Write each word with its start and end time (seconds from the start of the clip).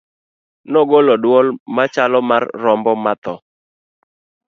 nogolo 0.71 1.13
dwol 1.23 1.47
machalo 1.75 2.19
mar 2.29 2.43
rombo 2.63 2.93
ma 3.03 3.13
tho 3.23 3.35